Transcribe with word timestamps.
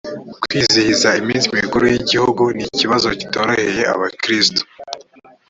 kwizihiza 0.43 1.09
iminsi 1.21 1.53
mikuru 1.57 1.83
y’igihugu 1.91 2.43
ni 2.57 2.63
ikibazo 2.73 3.07
kitoroheye 3.19 3.83
abakristo 3.93 4.61